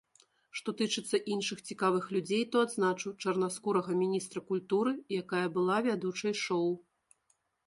Што 0.59 0.69
тычыцца 0.79 1.17
іншых 1.35 1.59
цікавых 1.73 2.07
людзей, 2.15 2.41
то 2.55 2.63
адзначу 2.69 3.13
чарнаскурага 3.27 3.91
міністра 4.01 4.39
культуры, 4.49 4.95
якая 5.21 5.45
была 5.61 5.77
вядучай 5.91 6.33
шоу. 6.45 6.71